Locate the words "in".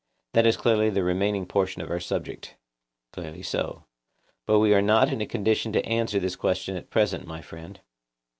5.13-5.21